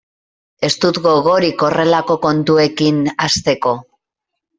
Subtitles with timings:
[0.67, 3.75] Ez dut gogorik horrelako kontuekin hasteko.